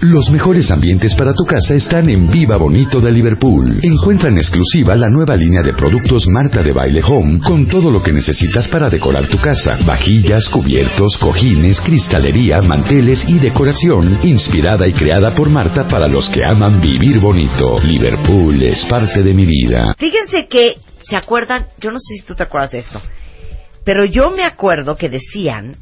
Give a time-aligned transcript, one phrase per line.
[0.00, 3.80] Los mejores ambientes para tu casa están en Viva Bonito de Liverpool.
[3.82, 8.00] Encuentra en exclusiva la nueva línea de productos Marta de Baile Home con todo lo
[8.00, 9.76] que necesitas para decorar tu casa.
[9.84, 16.44] Vajillas, cubiertos, cojines, cristalería, manteles y decoración inspirada y creada por Marta para los que
[16.44, 17.80] aman vivir bonito.
[17.82, 19.96] Liverpool es parte de mi vida.
[19.98, 21.66] Fíjense que, ¿se acuerdan?
[21.80, 23.02] Yo no sé si tú te acuerdas de esto,
[23.84, 25.74] pero yo me acuerdo que decían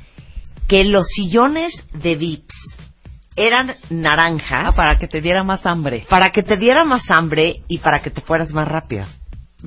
[0.67, 2.76] que los sillones de Vips
[3.37, 6.07] eran naranjas Ah, para que te diera más hambre.
[6.09, 9.05] para que te diera más hambre y para que te fueras más rápido.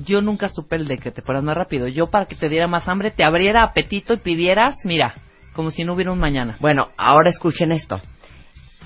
[0.04, 1.86] Yo nunca supe el de que te fueras más rápido.
[1.88, 5.14] Yo para que te diera más hambre, te abriera apetito y pidieras, mira,
[5.54, 6.56] como si no hubiera un mañana.
[6.60, 8.00] Bueno, ahora escuchen esto.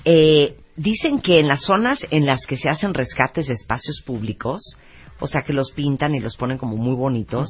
[0.03, 4.61] Eh, dicen que en las zonas en las que se hacen rescates de espacios públicos,
[5.19, 7.49] o sea que los pintan y los ponen como muy bonitos,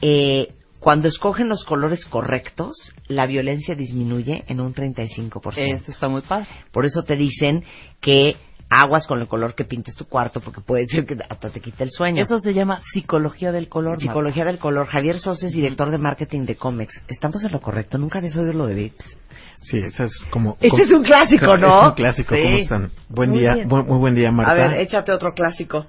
[0.00, 0.48] eh,
[0.80, 2.74] cuando escogen los colores correctos,
[3.08, 5.54] la violencia disminuye en un 35%.
[5.56, 6.46] Eso está muy padre.
[6.72, 7.64] Por eso te dicen
[8.00, 8.36] que
[8.70, 11.84] aguas con el color que pintes tu cuarto, porque puede ser que hasta te quite
[11.84, 12.22] el sueño.
[12.22, 13.98] Eso se llama psicología del color.
[13.98, 14.86] Psicología del color.
[14.86, 17.02] Javier Sos es director de marketing de Comex.
[17.08, 17.96] ¿Estamos en lo correcto?
[17.98, 19.18] ¿Nunca habías oído lo de Vips?
[19.62, 20.56] Sí, esa es como...
[20.60, 21.80] Ese es un clásico, ¿no?
[21.82, 22.42] Es un clásico, Sí.
[22.42, 22.90] ¿cómo están?
[23.08, 23.68] Buen Muy día, bien.
[23.68, 24.52] bu- muy buen día, Marta.
[24.52, 25.86] A ver, échate otro clásico.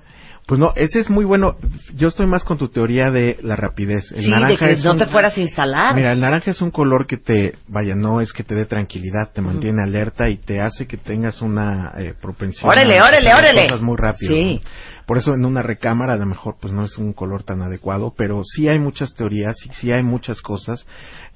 [0.50, 1.58] Pues no, ese es muy bueno.
[1.95, 4.11] Yo estoy más con tu teoría de la rapidez.
[4.14, 5.94] El sí, de naranja que es no un- te fueras a instalar.
[5.94, 9.31] Mira, el naranja es un color que te, vaya, no es que te dé tranquilidad,
[9.31, 12.67] te mantiene alerta y te hace que tengas una eh, propensión.
[12.67, 13.64] Órale, a órale, órale.
[13.67, 14.33] Cosas muy rápido.
[14.33, 14.59] Sí.
[14.66, 14.70] ¿no?
[15.10, 18.14] Por eso en una recámara a lo mejor pues no es un color tan adecuado,
[18.16, 20.86] pero sí hay muchas teorías y sí hay muchas cosas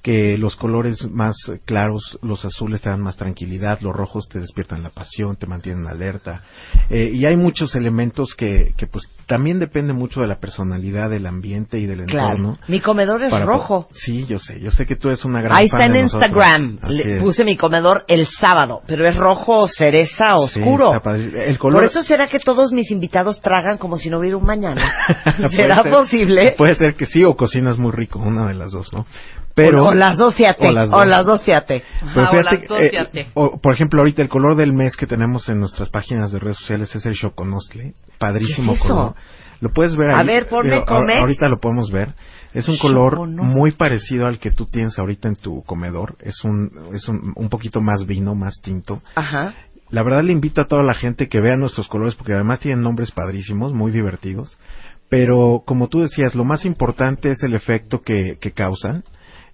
[0.04, 4.84] que los colores más claros, los azules te dan más tranquilidad, los rojos te despiertan
[4.84, 6.44] la pasión, te mantienen alerta.
[6.90, 11.26] Eh, y hay muchos elementos que, que pues también depende mucho de la personalidad, del
[11.26, 12.36] ambiente y del Claro.
[12.36, 12.58] entorno.
[12.68, 13.88] Mi comedor es Para- rojo.
[13.94, 16.00] Sí, yo sé, yo sé que tú eres una gran Ahí fan está en de.
[16.02, 16.80] Instagram.
[16.90, 20.92] Le puse mi comedor el sábado, pero es rojo cereza oscuro.
[21.34, 24.46] El color Por eso será que todos mis invitados tragan como si no hubiera un
[24.46, 24.82] mañana.
[25.38, 26.56] Puede ¿Será ser- posible?
[26.58, 29.06] Puede ser que sí o cocinas muy rico, una de las dos, ¿no?
[29.56, 30.68] Pero o, o las dos, fíjate.
[30.68, 31.00] o las dos.
[31.00, 31.84] O las dos, fíjate.
[32.14, 33.28] Pero Ajá, o fíjate, las dos, eh, fíjate.
[33.36, 36.58] o, por ejemplo, ahorita el color del mes que tenemos en nuestras páginas de redes
[36.58, 38.96] sociales es el choconostle, padrísimo ¿Qué es eso?
[38.96, 39.16] color.
[39.62, 40.28] Lo puedes ver A ahí.
[40.28, 41.20] ver, ponme Digo, a- Comex.
[41.22, 42.10] Ahorita lo podemos ver.
[42.54, 43.54] Es un color Choconostle.
[43.56, 46.16] muy parecido al que tú tienes ahorita en tu comedor.
[46.22, 49.02] Es un es un, un poquito más vino, más tinto.
[49.16, 49.54] Ajá.
[49.94, 52.82] La verdad le invito a toda la gente que vea nuestros colores porque además tienen
[52.82, 54.58] nombres padrísimos, muy divertidos.
[55.08, 59.04] Pero como tú decías, lo más importante es el efecto que, que causan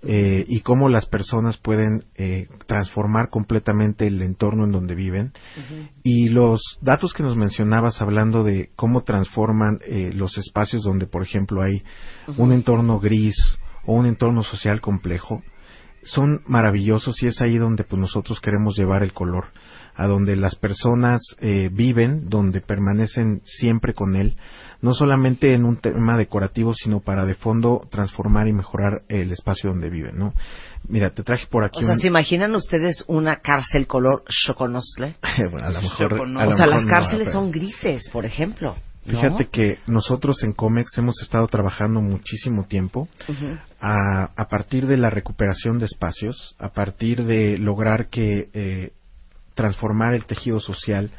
[0.01, 5.33] eh, y cómo las personas pueden eh, transformar completamente el entorno en donde viven.
[6.03, 11.21] Y los datos que nos mencionabas hablando de cómo transforman eh, los espacios donde, por
[11.21, 11.83] ejemplo, hay
[12.37, 13.35] un entorno gris
[13.85, 15.43] o un entorno social complejo,
[16.03, 19.47] son maravillosos y es ahí donde pues nosotros queremos llevar el color,
[19.95, 24.35] a donde las personas eh, viven, donde permanecen siempre con él,
[24.81, 29.71] no solamente en un tema decorativo, sino para de fondo transformar y mejorar el espacio
[29.71, 30.33] donde viven, ¿no?
[30.87, 35.15] Mira, te traje por aquí O sea, un- ¿se imaginan ustedes una cárcel color choconostle?
[35.51, 36.41] Bueno, a lo mejor, Choconostle.
[36.41, 38.75] a lo O sea, mejor las no, cárceles pero- son grises, por ejemplo.
[39.05, 39.19] ¿No?
[39.21, 43.07] Fíjate que nosotros en Comex hemos estado trabajando muchísimo tiempo
[43.79, 48.91] a, a partir de la recuperación de espacios, a partir de lograr que eh,
[49.55, 51.11] transformar el tejido social,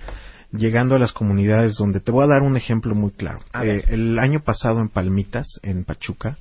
[0.52, 3.38] llegando a las comunidades donde te voy a dar un ejemplo muy claro.
[3.62, 6.38] Eh, el año pasado en Palmitas, en Pachuca,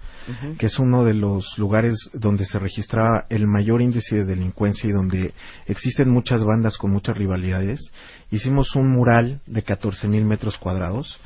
[0.58, 4.94] que es uno de los lugares donde se registraba el mayor índice de delincuencia y
[4.94, 5.34] donde
[5.66, 7.80] existen muchas bandas con muchas rivalidades,
[8.30, 11.20] hicimos un mural de 14 mil metros cuadrados,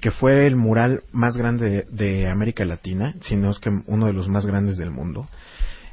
[0.00, 4.06] que fue el mural más grande de, de América Latina, si no es que uno
[4.06, 5.26] de los más grandes del mundo.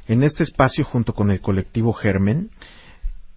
[0.08, 2.50] En este espacio, junto con el colectivo Germen,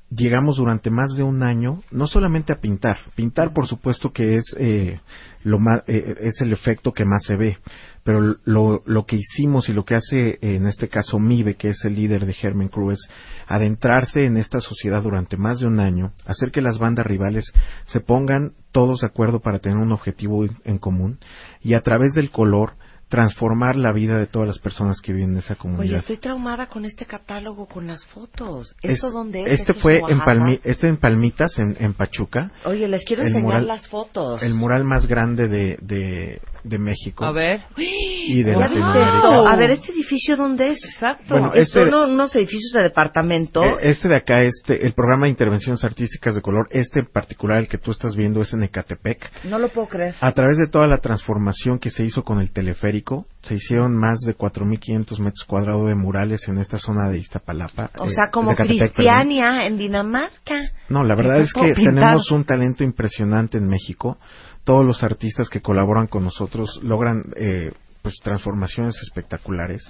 [0.09, 4.55] llegamos durante más de un año no solamente a pintar, pintar por supuesto que es
[4.57, 4.99] eh,
[5.43, 7.57] lo más, eh, es el efecto que más se ve,
[8.03, 11.69] pero lo, lo que hicimos y lo que hace eh, en este caso Mibe, que
[11.69, 13.07] es el líder de Germen es
[13.47, 17.45] adentrarse en esta sociedad durante más de un año, hacer que las bandas rivales
[17.85, 21.19] se pongan todos de acuerdo para tener un objetivo en común
[21.61, 22.73] y a través del color
[23.09, 25.99] transformar la vida de todas las personas que viven en esa Oye, comunidad.
[25.99, 28.75] estoy traumada con este catálogo, con las fotos.
[28.83, 29.47] Es- ¿Eso dónde es?
[29.59, 30.19] Este ¿Eso es fue en?
[30.19, 34.43] Palmi- este en Palmitas, en, en Pachuca, Oye, les quiero el enseñar mural- las fotos.
[34.43, 37.61] el mural más grande de, de, de México A ver.
[37.77, 39.51] y de ¿Ya viste Latinoamérica.
[39.51, 40.83] A ver, ¿este edificio dónde es?
[40.85, 41.25] Exacto.
[41.29, 43.63] Bueno, Son este- unos edificios de departamento.
[43.63, 47.57] Eh, Este de acá, este, el programa de intervenciones artísticas de color, este en particular,
[47.57, 49.31] el que tú estás viendo, es en Ecatepec.
[49.45, 50.13] No lo puedo creer.
[50.21, 52.98] A través de toda la transformación que se hizo con el teleférico,
[53.41, 57.91] se hicieron más de 4.500 metros cuadrados de murales en esta zona de Iztapalapa.
[57.97, 58.77] O eh, sea, como perdón.
[58.77, 60.71] Cristiania en Dinamarca.
[60.89, 61.93] No, la verdad es que pintar.
[61.93, 64.17] tenemos un talento impresionante en México.
[64.63, 67.71] Todos los artistas que colaboran con nosotros logran eh,
[68.09, 69.83] pues transformaciones espectaculares.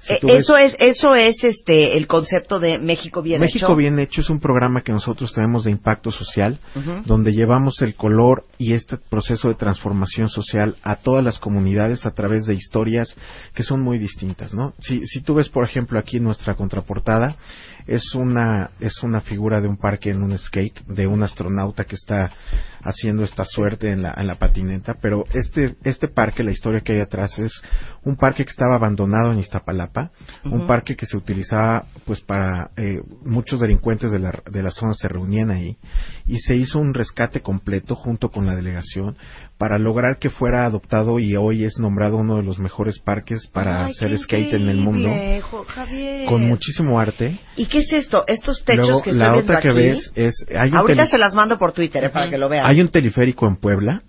[0.00, 3.76] Si Eh, ves- eso es, eso es este el concepto de México bien México hecho.
[3.76, 6.58] Bien Hecho es un programa que nosotros tenemos de impacto social,
[7.06, 12.10] donde llevamos el color y este proceso de transformación social a todas las comunidades a
[12.10, 13.14] través de historias
[13.54, 14.74] que son muy distintas, ¿no?
[14.80, 17.36] Si, si tú ves, por ejemplo, aquí nuestra contraportada,
[17.86, 21.96] es una, es una figura de un parque en un skate, de un astronauta que
[21.96, 22.30] está
[22.82, 26.92] haciendo esta suerte en la, en la patineta, pero este, este parque, la historia que
[26.94, 27.52] hay atrás es
[28.04, 30.10] un parque que estaba abandonado en Iztapalapa,
[30.44, 34.94] un parque que se utilizaba pues para eh, muchos delincuentes de la, de la zona
[34.94, 35.76] se reunían ahí
[36.26, 39.16] y se hizo un rescate completo junto con la delegación
[39.58, 43.84] para lograr que fuera adoptado y hoy es nombrado uno de los mejores parques para
[43.84, 45.08] Ay, hacer skate en el mundo
[45.68, 46.26] Javier.
[46.26, 47.38] con muchísimo arte.
[47.56, 48.24] ¿Y qué es esto?
[48.26, 49.76] Estos techos Luego que estoy la viendo otra que aquí.
[49.78, 52.66] ves es hay un Ahorita se las mando por Twitter eh, para que lo vean.
[52.72, 54.02] Hay un teleférico en Puebla.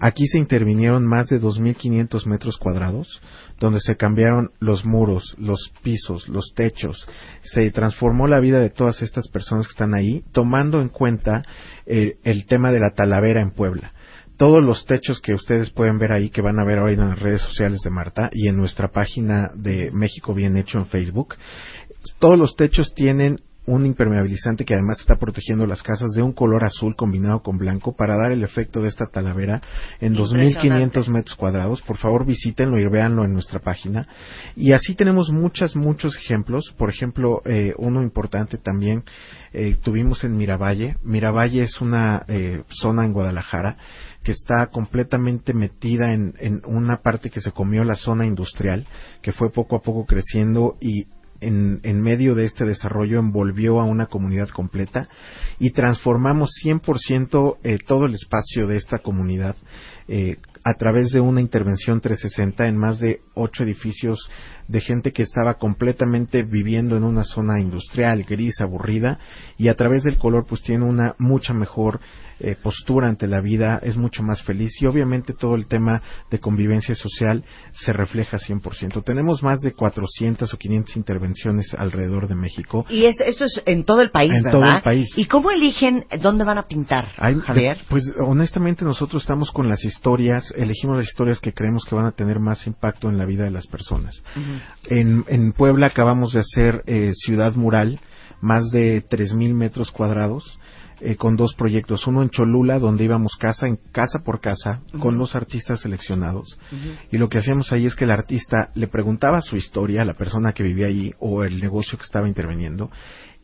[0.00, 3.20] Aquí se intervinieron más de 2.500 metros cuadrados,
[3.60, 7.06] donde se cambiaron los muros, los pisos, los techos.
[7.42, 11.42] Se transformó la vida de todas estas personas que están ahí, tomando en cuenta
[11.86, 13.92] eh, el tema de la talavera en Puebla.
[14.38, 17.18] Todos los techos que ustedes pueden ver ahí, que van a ver ahora en las
[17.18, 21.34] redes sociales de Marta y en nuestra página de México Bien Hecho en Facebook,
[22.18, 26.64] todos los techos tienen un impermeabilizante que además está protegiendo las casas de un color
[26.64, 29.60] azul combinado con blanco para dar el efecto de esta talavera
[30.00, 31.82] en 2.500 metros cuadrados.
[31.82, 34.08] Por favor visítenlo y véanlo en nuestra página.
[34.56, 36.74] Y así tenemos muchas, muchos ejemplos.
[36.78, 39.04] Por ejemplo, eh, uno importante también
[39.52, 40.96] eh, tuvimos en Miravalle.
[41.02, 43.76] Miravalle es una eh, zona en Guadalajara
[44.22, 48.86] que está completamente metida en, en una parte que se comió la zona industrial,
[49.20, 51.06] que fue poco a poco creciendo y
[51.40, 55.08] en, en medio de este desarrollo envolvió a una comunidad completa
[55.58, 59.56] y transformamos 100% eh, todo el espacio de esta comunidad
[60.08, 60.36] eh,
[60.68, 64.18] a través de una intervención 360 en más de ocho edificios
[64.66, 69.18] de gente que estaba completamente viviendo en una zona industrial, gris, aburrida,
[69.56, 72.00] y a través del color pues tiene una mucha mejor
[72.40, 76.38] eh, postura ante la vida, es mucho más feliz y obviamente todo el tema de
[76.38, 79.02] convivencia social se refleja 100%.
[79.04, 82.84] Tenemos más de 400 o 500 intervenciones alrededor de México.
[82.90, 84.58] Y es, eso es en todo el país, En ¿verdad?
[84.60, 85.08] todo el país.
[85.16, 87.78] ¿Y cómo eligen dónde van a pintar, Hay- Javier?
[87.88, 92.12] Pues honestamente nosotros estamos con las historias, elegimos las historias que creemos que van a
[92.12, 94.22] tener más impacto en la vida de las personas.
[94.90, 98.00] en, en Puebla acabamos de hacer eh, Ciudad Mural,
[98.40, 100.58] más de 3.000 metros cuadrados,
[101.00, 102.06] eh, con dos proyectos.
[102.08, 106.58] Uno en Cholula, donde íbamos casa en casa por casa con los artistas seleccionados.
[107.12, 110.14] Y lo que hacíamos ahí es que el artista le preguntaba su historia a la
[110.14, 112.90] persona que vivía allí o el negocio que estaba interviniendo.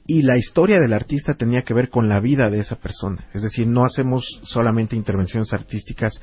[0.07, 3.25] Y la historia del artista tenía que ver con la vida de esa persona.
[3.33, 6.21] Es decir, no hacemos solamente intervenciones artísticas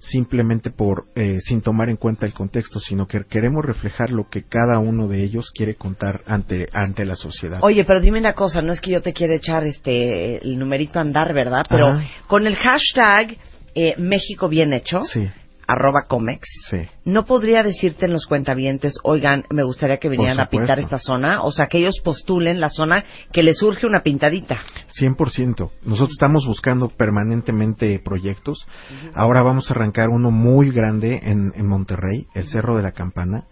[0.00, 4.42] simplemente por eh, sin tomar en cuenta el contexto, sino que queremos reflejar lo que
[4.42, 7.60] cada uno de ellos quiere contar ante ante la sociedad.
[7.62, 10.98] Oye, pero dime una cosa, no es que yo te quiera echar este el numerito
[10.98, 11.64] a andar, ¿verdad?
[11.68, 12.06] Pero Ajá.
[12.26, 13.36] con el hashtag
[13.74, 15.28] eh, México bien hecho, Sí,
[15.72, 16.78] arroba comex, sí.
[17.04, 21.42] no podría decirte en los cuentavientes, oigan, me gustaría que vinieran a pintar esta zona,
[21.42, 24.56] o sea, que ellos postulen la zona que les surge una pintadita.
[25.00, 25.70] 100%.
[25.84, 28.66] Nosotros estamos buscando permanentemente proyectos.
[29.14, 33.44] Ahora vamos a arrancar uno muy grande en, en Monterrey, el Cerro de la Campana.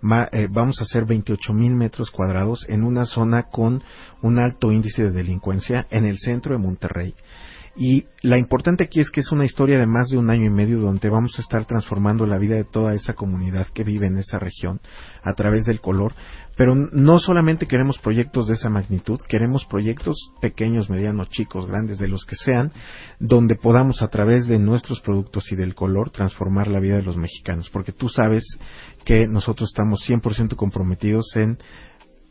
[0.00, 3.82] Ma- eh, vamos a hacer 28 mil metros cuadrados en una zona con
[4.20, 7.14] un alto índice de delincuencia en el centro de Monterrey.
[7.74, 10.50] Y la importante aquí es que es una historia de más de un año y
[10.50, 14.18] medio donde vamos a estar transformando la vida de toda esa comunidad que vive en
[14.18, 14.80] esa región
[15.22, 16.12] a través del color.
[16.54, 22.08] Pero no solamente queremos proyectos de esa magnitud, queremos proyectos pequeños, medianos, chicos, grandes, de
[22.08, 22.72] los que sean,
[23.18, 27.16] donde podamos a través de nuestros productos y del color transformar la vida de los
[27.16, 27.70] mexicanos.
[27.70, 28.44] Porque tú sabes
[29.06, 31.58] que nosotros estamos 100% comprometidos en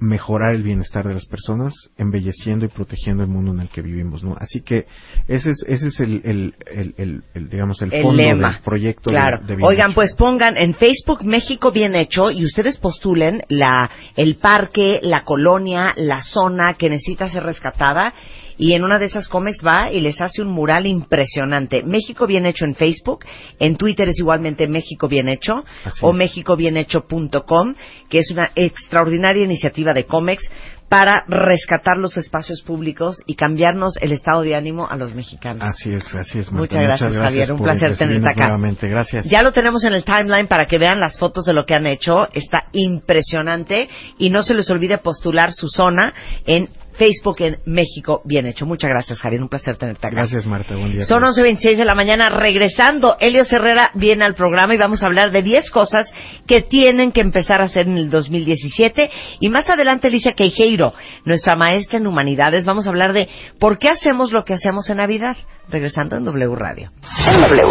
[0.01, 4.23] mejorar el bienestar de las personas, embelleciendo y protegiendo el mundo en el que vivimos,
[4.23, 4.35] ¿no?
[4.39, 4.87] Así que
[5.27, 8.51] ese es, ese es el, el, el, el- el, digamos, el, fondo lema.
[8.53, 9.45] del proyecto de- Claro.
[9.45, 9.95] de, bien Oigan, hecho.
[9.95, 15.93] pues pongan en Facebook México Bien Hecho y ustedes postulen la, el parque, la colonia,
[15.95, 18.13] la zona que necesita ser rescatada.
[18.61, 21.81] Y en una de esas cómics va y les hace un mural impresionante.
[21.81, 23.25] México Bien Hecho en Facebook,
[23.57, 26.15] en Twitter es igualmente México Bien Hecho Así o es.
[26.15, 27.73] mexicobienhecho.com,
[28.07, 30.47] que es una extraordinaria iniciativa de cómics
[30.89, 35.67] para rescatar los espacios públicos y cambiarnos el estado de ánimo a los mexicanos.
[35.67, 36.51] Así es, así es.
[36.51, 36.59] Marta.
[36.59, 37.53] Muchas gracias, Javier.
[37.53, 38.49] Un placer tenerte acá.
[38.49, 39.25] Nuevamente, gracias.
[39.25, 41.87] Ya lo tenemos en el timeline para que vean las fotos de lo que han
[41.87, 42.27] hecho.
[42.31, 43.89] Está impresionante.
[44.19, 46.13] Y no se les olvide postular su zona
[46.45, 46.69] en
[47.01, 48.67] Facebook en México Bien Hecho.
[48.67, 49.41] Muchas gracias, Javier.
[49.41, 50.15] Un placer tenerte acá.
[50.15, 50.75] Gracias, Marta.
[50.75, 51.05] Buen día.
[51.05, 51.39] Son todos.
[51.39, 52.29] 11.26 de la mañana.
[52.29, 56.05] Regresando, Elio Herrera viene al programa y vamos a hablar de 10 cosas
[56.45, 59.09] que tienen que empezar a hacer en el 2017.
[59.39, 60.93] Y más adelante, Alicia Queijeiro,
[61.25, 63.27] nuestra maestra en humanidades, vamos a hablar de
[63.59, 65.37] por qué hacemos lo que hacemos en Navidad.
[65.69, 66.91] Regresando en W Radio.
[67.27, 67.63] En W.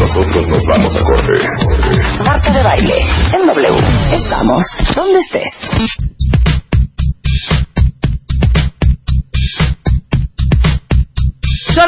[0.00, 2.24] Nosotros nos vamos a corte.
[2.24, 2.94] Marta de baile.
[3.32, 3.68] En W.
[4.14, 4.64] Estamos
[4.96, 6.07] donde estés.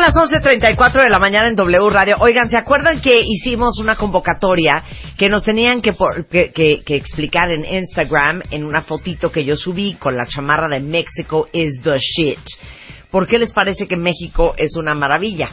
[0.02, 2.16] Son las 11.34 de la mañana en W Radio.
[2.20, 4.82] Oigan, ¿se acuerdan que hicimos una convocatoria
[5.18, 9.44] que nos tenían que, por- que, que- que explicar en Instagram en una fotito que
[9.44, 12.38] yo subí con la chamarra de Mexico is the shit?
[13.10, 15.50] ¿Por qué les parece que México es una maravilla?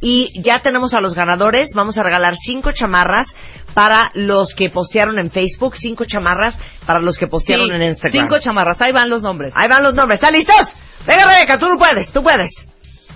[0.00, 1.68] Y ya tenemos a los ganadores.
[1.74, 3.26] Vamos a regalar cinco chamarras
[3.74, 8.22] para los que postearon en Facebook, cinco chamarras para los que postearon Sí, en Instagram.
[8.28, 9.52] Cinco chamarras, ahí van los nombres.
[9.54, 10.16] Ahí van los nombres.
[10.22, 10.74] ¿Están listos?
[11.06, 12.50] Venga, Rebeca, tú puedes, tú puedes.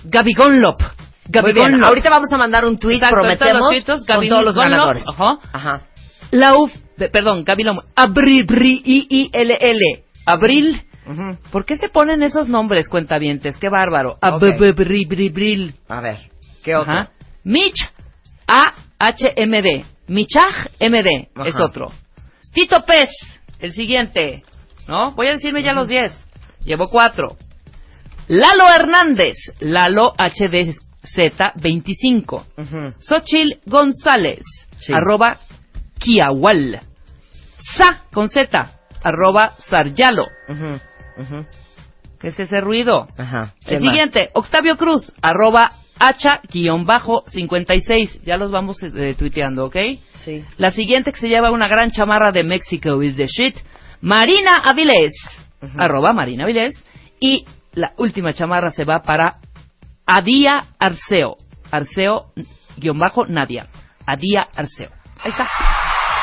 [0.05, 0.79] Gabigón Lop.
[1.27, 1.87] Gabigón Lop.
[1.89, 3.85] ahorita vamos a mandar un tweet, Exacto, prometemos, todos los tweets,
[4.15, 5.05] con todos los ganadores.
[5.07, 5.39] ajá.
[5.53, 5.81] Ajá.
[6.31, 7.79] Lauf, pe- perdón, Gabilón.
[7.95, 10.03] Abril, I, I, L, L.
[10.25, 10.81] Abril.
[11.51, 13.57] ¿Por qué se ponen esos nombres, cuentavientes?
[13.57, 14.17] Qué bárbaro.
[14.21, 14.53] Abril.
[15.87, 16.17] A ver,
[16.63, 16.91] ¿qué otro?
[16.91, 17.11] Ajá.
[17.43, 17.77] Mitch,
[18.47, 19.85] A-H-M-D.
[20.07, 21.29] Michaj, M-D.
[21.35, 21.47] Ajá.
[21.47, 21.91] Es otro.
[22.53, 23.09] Tito Pez,
[23.59, 24.43] el siguiente.
[24.87, 25.11] ¿No?
[25.11, 26.11] Voy a decirme ya los 10.
[26.63, 27.37] Llevo cuatro.
[28.27, 30.77] Lalo Hernández, Lalo HDZ
[31.55, 32.45] 25.
[32.57, 32.93] Ujú.
[32.99, 34.43] Xochil González,
[34.79, 34.93] Sí.
[34.93, 35.37] arroba
[35.99, 36.79] Kiawal.
[37.77, 38.71] Sa, con Z,
[39.03, 40.27] arroba Saryalo.
[40.49, 40.79] Ujú.
[42.19, 43.07] ¿Qué es ese ruido?
[43.17, 43.53] Ajá.
[43.65, 48.21] El siguiente, Octavio Cruz, arroba hacha-56.
[48.23, 49.75] Ya los vamos eh, tuiteando, ¿ok?
[50.23, 50.43] Sí.
[50.57, 53.55] La siguiente que se lleva una gran chamarra de Mexico is the shit.
[54.01, 55.13] Marina Avilés,
[55.77, 56.73] arroba Marina Avilés.
[57.19, 59.35] Y la última chamarra se va para
[60.05, 61.37] Adía Arceo.
[61.71, 62.31] Arceo,
[62.77, 63.67] guion bajo, Nadia.
[64.05, 64.89] Adía Arceo.
[65.23, 65.47] Ahí está.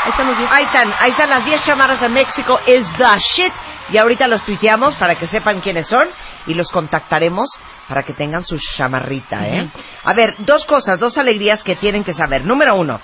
[0.04, 0.50] Ahí están los diez.
[0.50, 3.52] Ahí están, ahí están las 10 chamarras de México is the shit.
[3.90, 6.08] Y ahorita los tuiteamos para que sepan quiénes son
[6.46, 7.50] y los contactaremos
[7.88, 9.68] para que tengan su chamarrita, ¿eh?
[10.04, 12.44] A ver, dos cosas, dos alegrías que tienen que saber.
[12.44, 13.00] Número uno,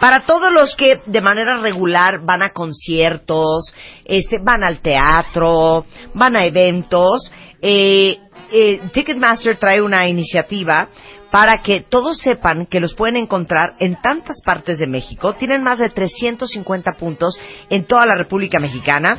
[0.00, 6.36] para todos los que de manera regular van a conciertos, este, van al teatro, van
[6.36, 7.30] a eventos,
[7.60, 8.18] eh,
[8.50, 10.88] eh, Ticketmaster trae una iniciativa
[11.30, 15.34] para que todos sepan que los pueden encontrar en tantas partes de México.
[15.34, 17.38] Tienen más de 350 puntos
[17.68, 19.18] en toda la República Mexicana.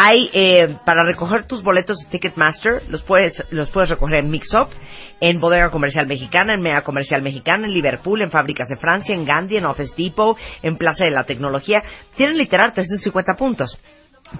[0.00, 4.68] Hay, eh, para recoger tus boletos de Ticketmaster, los puedes, los puedes recoger en Mixup,
[5.20, 9.24] en Bodega Comercial Mexicana, en Mega Comercial Mexicana, en Liverpool, en Fábricas de Francia, en
[9.24, 11.82] Gandhi, en Office Depot, en Plaza de la Tecnología.
[12.14, 13.76] Tienen literal 350 puntos.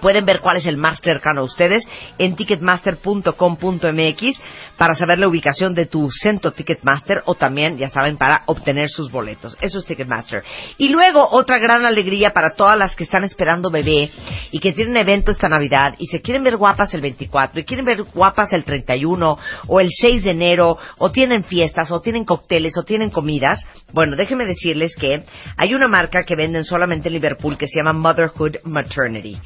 [0.00, 1.82] Pueden ver cuál es el más cercano a ustedes
[2.18, 4.38] en ticketmaster.com.mx
[4.78, 9.10] para saber la ubicación de tu centro Ticketmaster o también, ya saben, para obtener sus
[9.10, 9.58] boletos.
[9.60, 10.42] Eso es Ticketmaster.
[10.78, 14.10] Y luego, otra gran alegría para todas las que están esperando bebé
[14.52, 17.84] y que tienen evento esta Navidad y se quieren ver guapas el 24 y quieren
[17.84, 22.78] ver guapas el 31 o el 6 de enero o tienen fiestas o tienen cócteles
[22.78, 23.66] o tienen comidas.
[23.92, 25.24] Bueno, déjenme decirles que
[25.56, 29.38] hay una marca que venden solamente en Liverpool que se llama Motherhood Maternity.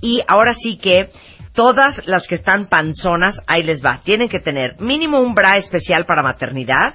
[0.00, 1.10] Y ahora sí que
[1.52, 4.00] todas las que están panzonas, ahí les va.
[4.04, 6.94] Tienen que tener mínimo un bra especial para maternidad,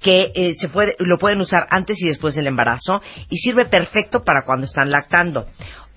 [0.00, 4.24] que eh, se puede, lo pueden usar antes y después del embarazo, y sirve perfecto
[4.24, 5.46] para cuando están lactando.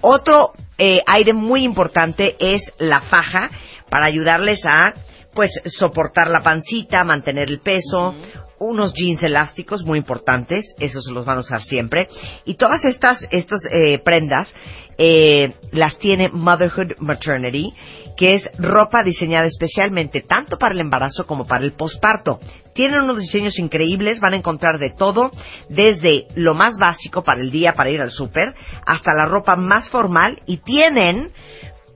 [0.02, 3.50] Otro eh, aire muy importante es la faja,
[3.90, 4.94] para ayudarles a,
[5.34, 8.16] pues, soportar la pancita, mantener el peso,
[8.60, 12.08] unos jeans elásticos muy importantes, esos los van a usar siempre.
[12.46, 14.54] Y todas estas, estas eh, prendas
[14.98, 17.74] eh, las tiene Motherhood Maternity,
[18.18, 22.40] que es ropa diseñada especialmente tanto para el embarazo como para el posparto.
[22.74, 25.32] Tienen unos diseños increíbles, van a encontrar de todo,
[25.70, 28.54] desde lo más básico para el día, para ir al súper,
[28.86, 31.32] hasta la ropa más formal y tienen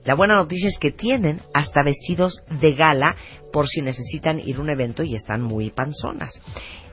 [0.04, 3.16] La buena noticia es que tienen hasta vestidos de gala
[3.54, 6.42] por si necesitan ir a un evento y están muy panzonas.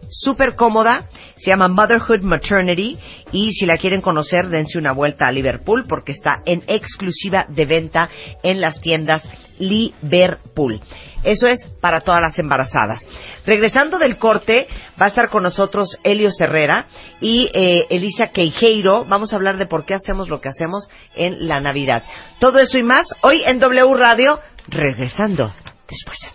[0.07, 2.99] Súper cómoda, se llama Motherhood Maternity
[3.31, 7.65] y si la quieren conocer dense una vuelta a Liverpool porque está en exclusiva de
[7.65, 8.11] venta
[8.43, 9.27] en las tiendas
[9.57, 10.79] Liverpool.
[11.23, 13.03] Eso es para todas las embarazadas.
[13.43, 14.67] Regresando del corte,
[15.01, 16.85] va a estar con nosotros Elio Herrera
[17.21, 19.05] y eh, Elisa Queijeiro.
[19.05, 22.03] Vamos a hablar de por qué hacemos lo que hacemos en la Navidad.
[22.39, 25.51] Todo eso y más hoy en W Radio, regresando
[25.89, 26.30] después.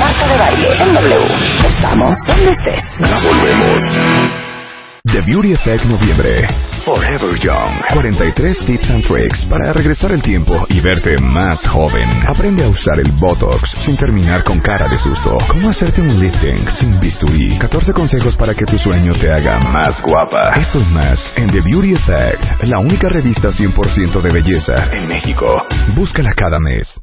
[0.00, 1.28] Marta de baile en W.
[1.68, 2.82] Estamos donde estés.
[3.00, 4.40] Ya volvemos.
[5.04, 6.48] The Beauty Effect Noviembre.
[6.86, 7.82] Forever Young.
[7.92, 12.08] 43 tips and tricks para regresar el tiempo y verte más joven.
[12.26, 15.36] Aprende a usar el Botox sin terminar con cara de susto.
[15.48, 17.58] Cómo hacerte un lifting sin bisturí.
[17.58, 20.52] 14 consejos para que tu sueño te haga más guapa.
[20.54, 25.66] Esto y más en The Beauty Effect, la única revista 100% de belleza en México.
[25.94, 27.00] Búscala cada mes.